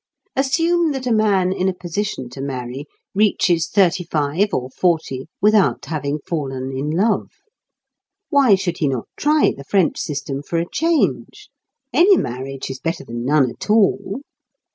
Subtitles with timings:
[0.35, 5.85] Assume that a man in a position to marry reaches thirty five or forty without
[5.85, 7.29] having fallen in love.
[8.31, 11.49] Why should he not try the French system for a change?
[11.93, 14.21] Any marriage is better than none at all.